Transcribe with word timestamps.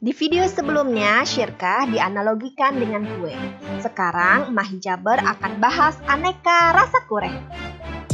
Di 0.00 0.16
video 0.16 0.48
sebelumnya, 0.48 1.20
syirkah 1.28 1.84
dianalogikan 1.84 2.72
dengan 2.72 3.04
kue. 3.04 3.36
Sekarang, 3.84 4.48
Mah 4.48 4.64
Hijaber 4.64 5.20
akan 5.20 5.60
bahas 5.60 6.00
aneka 6.08 6.72
rasa 6.72 7.04
kue. 7.04 7.28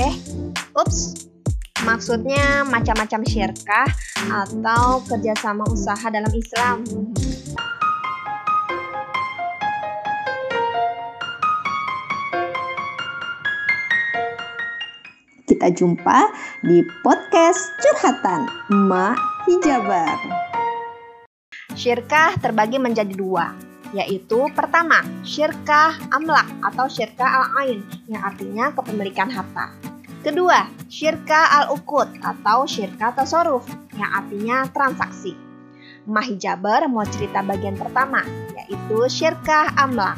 Eh, 0.02 0.14
ups, 0.74 1.30
maksudnya 1.86 2.66
macam-macam 2.66 3.22
syirkah 3.22 3.86
atau 4.18 4.98
kerjasama 5.06 5.62
usaha 5.70 6.10
dalam 6.10 6.34
Islam. 6.34 6.82
Kita 15.46 15.70
jumpa 15.70 16.34
di 16.66 16.82
podcast 17.06 17.62
Curhatan 17.78 18.74
Mak 18.74 19.46
Hijabar. 19.46 20.18
Syirkah 21.76 22.40
terbagi 22.40 22.80
menjadi 22.80 23.12
dua, 23.12 23.52
yaitu 23.92 24.48
pertama, 24.56 25.04
syirkah 25.28 25.92
amlak 26.08 26.48
atau 26.64 26.88
syirkah 26.88 27.28
al-ain 27.28 27.84
yang 28.08 28.24
artinya 28.24 28.72
kepemilikan 28.72 29.28
harta. 29.28 29.76
Kedua, 30.24 30.72
syirkah 30.88 31.60
al-ukut 31.60 32.08
atau 32.24 32.64
syirkah 32.64 33.12
tasarruf 33.12 33.68
yang 33.92 34.08
artinya 34.08 34.64
transaksi. 34.72 35.36
Mahijaber 36.08 36.88
mau 36.88 37.04
cerita 37.04 37.44
bagian 37.44 37.76
pertama, 37.76 38.24
yaitu 38.56 38.98
syirkah 39.12 39.68
amlak. 39.76 40.16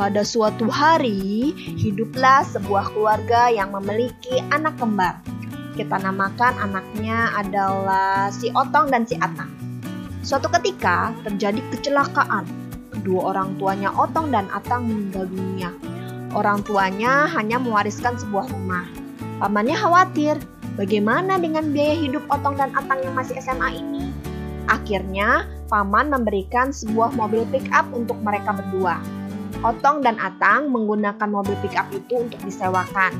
Pada 0.00 0.24
suatu 0.24 0.64
hari, 0.72 1.52
hiduplah 1.76 2.40
sebuah 2.48 2.88
keluarga 2.96 3.52
yang 3.52 3.76
memiliki 3.76 4.40
anak 4.48 4.80
kembar. 4.80 5.20
Kita 5.76 6.00
namakan 6.00 6.56
anaknya 6.56 7.36
adalah 7.36 8.32
si 8.32 8.48
Otong 8.54 8.88
dan 8.88 9.04
si 9.04 9.18
Atang. 9.18 9.57
Suatu 10.22 10.50
ketika 10.58 11.14
terjadi 11.22 11.62
kecelakaan. 11.70 12.44
Kedua 12.90 13.30
orang 13.34 13.54
tuanya 13.56 13.94
Otong 13.94 14.34
dan 14.34 14.50
Atang 14.50 14.90
meninggal 14.90 15.30
dunia. 15.30 15.70
Orang 16.34 16.66
tuanya 16.66 17.30
hanya 17.30 17.56
mewariskan 17.62 18.18
sebuah 18.18 18.50
rumah. 18.50 18.84
Pamannya 19.38 19.78
khawatir, 19.78 20.36
bagaimana 20.74 21.38
dengan 21.38 21.70
biaya 21.70 21.94
hidup 21.94 22.26
Otong 22.28 22.58
dan 22.58 22.74
Atang 22.74 23.00
yang 23.00 23.14
masih 23.14 23.38
SMA 23.38 23.78
ini? 23.78 24.10
Akhirnya, 24.68 25.48
paman 25.72 26.12
memberikan 26.12 26.74
sebuah 26.74 27.14
mobil 27.16 27.46
pick 27.48 27.64
up 27.72 27.88
untuk 27.94 28.18
mereka 28.20 28.52
berdua. 28.52 29.00
Otong 29.62 30.04
dan 30.04 30.18
Atang 30.18 30.68
menggunakan 30.74 31.28
mobil 31.30 31.54
pickup 31.64 31.88
itu 31.94 32.26
untuk 32.26 32.38
disewakan. 32.44 33.14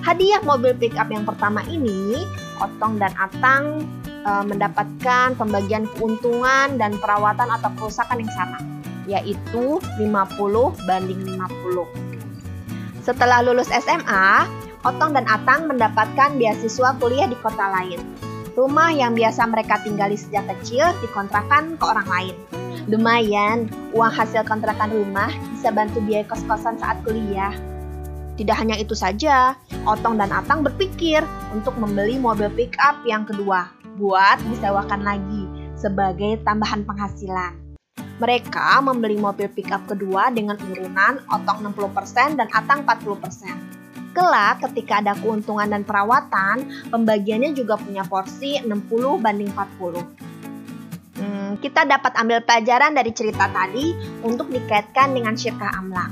Hadiah 0.00 0.40
mobil 0.46 0.72
pickup 0.76 1.10
yang 1.10 1.26
pertama 1.26 1.60
ini, 1.68 2.24
Otong 2.62 3.02
dan 3.02 3.12
Atang 3.18 3.84
e, 4.24 4.32
mendapatkan 4.48 5.36
pembagian 5.36 5.84
keuntungan 5.94 6.80
dan 6.80 6.96
perawatan 6.98 7.52
atau 7.52 7.70
kerusakan 7.76 8.24
yang 8.24 8.32
sama, 8.32 8.58
yaitu 9.04 9.78
50 10.00 10.88
banding 10.88 11.20
50. 11.36 13.04
Setelah 13.04 13.44
lulus 13.44 13.68
SMA, 13.68 14.48
Otong 14.84 15.16
dan 15.16 15.24
Atang 15.28 15.64
mendapatkan 15.68 16.36
beasiswa 16.36 16.96
kuliah 17.00 17.28
di 17.28 17.36
kota 17.40 17.72
lain. 17.72 18.00
Rumah 18.52 18.92
yang 18.92 19.16
biasa 19.16 19.48
mereka 19.48 19.80
tinggali 19.80 20.14
sejak 20.14 20.44
kecil 20.46 20.92
dikontrakan 21.00 21.80
ke 21.80 21.84
orang 21.84 22.08
lain. 22.08 22.36
Lumayan, 22.84 23.72
uang 23.96 24.12
hasil 24.12 24.44
kontrakan 24.44 24.92
rumah 24.92 25.32
bisa 25.56 25.72
bantu 25.72 26.04
biaya 26.04 26.28
kos-kosan 26.28 26.76
saat 26.76 27.00
kuliah. 27.00 27.56
Tidak 28.36 28.56
hanya 28.56 28.76
itu 28.76 28.92
saja, 28.92 29.56
Otong 29.88 30.20
dan 30.20 30.32
Atang 30.32 30.60
berpikir 30.60 31.24
untuk 31.56 31.76
membeli 31.80 32.20
mobil 32.20 32.52
pick 32.52 32.76
up 32.80 33.00
yang 33.08 33.24
kedua 33.24 33.83
buat 33.96 34.42
disewakan 34.50 35.02
lagi 35.02 35.46
sebagai 35.78 36.42
tambahan 36.42 36.82
penghasilan. 36.86 37.76
Mereka 38.22 38.78
membeli 38.82 39.18
mobil 39.18 39.50
pick 39.50 39.74
up 39.74 39.86
kedua 39.90 40.30
dengan 40.30 40.54
urunan 40.58 41.18
Otong 41.30 41.66
60% 41.74 42.38
dan 42.38 42.46
Atang 42.54 42.86
40%. 42.86 44.14
Kelak 44.14 44.62
ketika 44.70 45.02
ada 45.02 45.18
keuntungan 45.18 45.66
dan 45.66 45.82
perawatan, 45.82 46.86
pembagiannya 46.94 47.50
juga 47.58 47.74
punya 47.74 48.06
porsi 48.06 48.62
60 48.62 48.70
banding 49.18 49.50
40 49.50 50.34
kita 51.58 51.86
dapat 51.88 52.12
ambil 52.18 52.42
pelajaran 52.42 52.92
dari 52.92 53.08
cerita 53.16 53.48
tadi 53.48 53.94
untuk 54.20 54.50
dikaitkan 54.50 55.16
dengan 55.16 55.32
syirkah 55.32 55.72
amlak. 55.78 56.10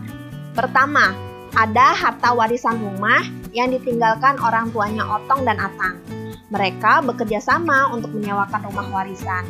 Pertama, 0.56 1.12
ada 1.52 1.92
harta 1.92 2.32
warisan 2.32 2.80
rumah 2.80 3.20
yang 3.52 3.68
ditinggalkan 3.68 4.40
orang 4.40 4.72
tuanya 4.72 5.04
Otong 5.04 5.44
dan 5.44 5.60
Atang. 5.60 6.21
Mereka 6.52 7.00
bekerja 7.08 7.40
sama 7.40 7.88
untuk 7.88 8.12
menyewakan 8.12 8.68
rumah 8.68 8.84
warisan. 8.92 9.48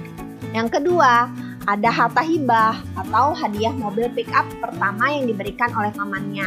Yang 0.54 0.78
kedua, 0.78 1.26
ada 1.66 1.90
harta 1.90 2.22
hibah 2.22 2.78
atau 2.94 3.34
hadiah 3.34 3.74
mobil 3.74 4.06
pick 4.14 4.30
up 4.30 4.46
pertama 4.62 5.10
yang 5.10 5.26
diberikan 5.26 5.74
oleh 5.74 5.90
pamannya. 5.90 6.46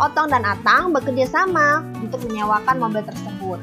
Otong 0.00 0.32
dan 0.32 0.48
Atang 0.48 0.96
bekerja 0.96 1.28
sama 1.28 1.84
untuk 2.00 2.24
menyewakan 2.24 2.80
mobil 2.80 3.04
tersebut. 3.04 3.60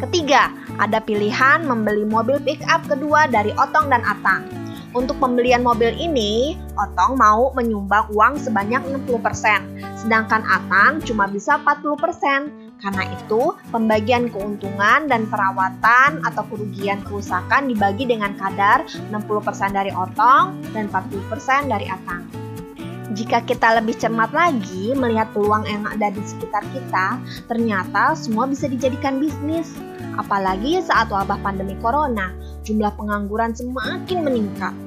Ketiga, 0.00 0.48
ada 0.80 1.00
pilihan 1.00 1.64
membeli 1.64 2.08
mobil 2.08 2.40
pick 2.40 2.64
up 2.68 2.80
kedua 2.88 3.28
dari 3.28 3.52
Otong 3.56 3.92
dan 3.92 4.00
Atang. 4.04 4.48
Untuk 4.96 5.20
pembelian 5.20 5.60
mobil 5.60 5.92
ini, 6.00 6.56
Otong 6.72 7.20
mau 7.20 7.52
menyumbang 7.52 8.08
uang 8.16 8.40
sebanyak 8.40 8.80
60%, 8.80 9.60
sedangkan 10.00 10.40
Atang 10.48 11.04
cuma 11.04 11.28
bisa 11.28 11.60
40%. 11.60 12.65
Karena 12.76 13.08
itu, 13.08 13.56
pembagian 13.72 14.28
keuntungan 14.28 15.08
dan 15.08 15.24
perawatan 15.32 16.20
atau 16.20 16.44
kerugian 16.52 17.00
kerusakan 17.08 17.72
dibagi 17.72 18.04
dengan 18.04 18.36
kadar 18.36 18.84
60% 19.08 19.72
dari 19.72 19.88
Otong 19.96 20.60
dan 20.76 20.92
40% 20.92 21.72
dari 21.72 21.88
Atang. 21.88 22.28
Jika 23.16 23.40
kita 23.48 23.80
lebih 23.80 23.96
cermat 23.96 24.28
lagi 24.36 24.92
melihat 24.92 25.32
peluang 25.32 25.64
yang 25.64 25.88
ada 25.88 26.12
di 26.12 26.20
sekitar 26.20 26.60
kita, 26.68 27.16
ternyata 27.48 28.12
semua 28.12 28.44
bisa 28.44 28.68
dijadikan 28.68 29.16
bisnis. 29.16 29.72
Apalagi 30.20 30.84
saat 30.84 31.08
wabah 31.08 31.40
pandemi 31.40 31.80
corona, 31.80 32.36
jumlah 32.60 32.92
pengangguran 32.92 33.56
semakin 33.56 34.20
meningkat. 34.20 34.85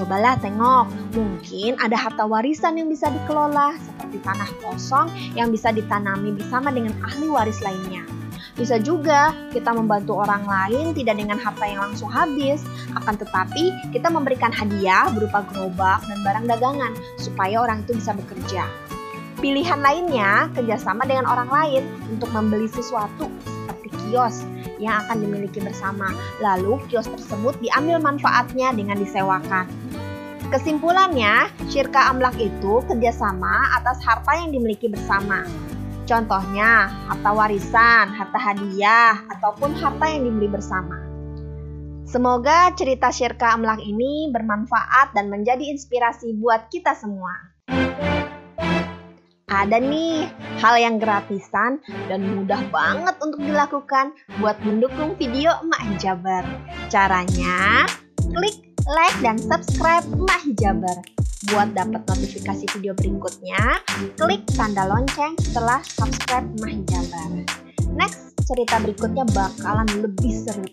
Cobalah 0.00 0.40
tengok, 0.40 1.12
mungkin 1.12 1.76
ada 1.76 1.92
harta 1.92 2.24
warisan 2.24 2.80
yang 2.80 2.88
bisa 2.88 3.12
dikelola, 3.12 3.76
seperti 3.76 4.16
tanah 4.24 4.48
kosong 4.64 5.12
yang 5.36 5.52
bisa 5.52 5.68
ditanami 5.76 6.32
bersama 6.32 6.72
dengan 6.72 6.96
ahli 7.04 7.28
waris 7.28 7.60
lainnya. 7.60 8.00
Bisa 8.56 8.80
juga 8.80 9.36
kita 9.52 9.76
membantu 9.76 10.16
orang 10.16 10.48
lain 10.48 10.96
tidak 10.96 11.20
dengan 11.20 11.36
harta 11.36 11.68
yang 11.68 11.84
langsung 11.84 12.08
habis, 12.08 12.64
akan 12.96 13.12
tetapi 13.12 13.92
kita 13.92 14.08
memberikan 14.08 14.48
hadiah 14.48 15.12
berupa 15.12 15.44
gerobak 15.52 16.00
dan 16.08 16.18
barang 16.24 16.48
dagangan 16.48 16.92
supaya 17.20 17.60
orang 17.60 17.84
itu 17.84 18.00
bisa 18.00 18.16
bekerja. 18.16 18.64
Pilihan 19.36 19.84
lainnya 19.84 20.48
kerjasama 20.56 21.04
dengan 21.04 21.28
orang 21.28 21.52
lain 21.52 21.84
untuk 22.08 22.32
membeli 22.32 22.72
sesuatu 22.72 23.28
seperti 23.44 23.88
kios 24.08 24.48
yang 24.80 25.04
akan 25.06 25.22
dimiliki 25.24 25.60
bersama. 25.60 26.12
Lalu 26.40 26.80
kios 26.88 27.08
tersebut 27.08 27.56
diambil 27.60 28.00
manfaatnya 28.00 28.72
dengan 28.72 28.96
disewakan. 28.96 29.68
Kesimpulannya, 30.50 31.46
syirka 31.70 32.10
amlak 32.10 32.34
itu 32.42 32.82
kerjasama 32.90 33.70
atas 33.78 34.02
harta 34.02 34.34
yang 34.34 34.50
dimiliki 34.50 34.90
bersama. 34.90 35.46
Contohnya, 36.10 36.90
harta 37.06 37.30
warisan, 37.30 38.10
harta 38.10 38.34
hadiah, 38.34 39.14
ataupun 39.30 39.78
harta 39.78 40.10
yang 40.10 40.26
dibeli 40.26 40.50
bersama. 40.50 40.98
Semoga 42.02 42.74
cerita 42.74 43.14
Syirka 43.14 43.54
Amlak 43.54 43.78
ini 43.78 44.34
bermanfaat 44.34 45.14
dan 45.14 45.30
menjadi 45.30 45.70
inspirasi 45.70 46.34
buat 46.34 46.66
kita 46.66 46.98
semua. 46.98 47.30
Ada 49.46 49.78
nih 49.78 50.26
hal 50.58 50.74
yang 50.82 50.98
gratisan 50.98 51.78
dan 52.10 52.26
mudah 52.26 52.58
banget 52.74 53.14
untuk 53.22 53.38
dilakukan 53.38 54.18
buat 54.42 54.58
mendukung 54.66 55.14
video 55.14 55.54
Emak 55.62 55.94
Hijaber. 55.94 56.42
Caranya, 56.90 57.86
klik 58.34 58.69
like 58.88 59.16
dan 59.20 59.36
subscribe 59.36 60.04
Emak 60.14 60.40
Hijaber 60.46 60.98
Buat 61.48 61.72
dapat 61.72 62.04
notifikasi 62.04 62.68
video 62.76 62.92
berikutnya, 62.92 63.80
klik 64.20 64.44
tanda 64.52 64.84
lonceng 64.84 65.32
setelah 65.40 65.80
subscribe 65.80 66.44
Mahijabar. 66.60 67.48
Next, 67.96 68.36
cerita 68.44 68.76
berikutnya 68.76 69.24
bakalan 69.32 69.88
lebih 70.04 70.36
seru. 70.36 70.68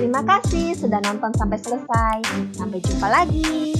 Terima 0.00 0.24
kasih 0.24 0.72
sudah 0.72 1.04
nonton 1.04 1.36
sampai 1.36 1.60
selesai. 1.60 2.16
Sampai 2.56 2.80
jumpa 2.80 3.06
lagi. 3.12 3.76